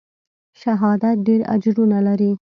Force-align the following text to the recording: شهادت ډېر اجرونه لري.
شهادت 0.61 1.17
ډېر 1.27 1.41
اجرونه 1.55 1.97
لري. 2.07 2.31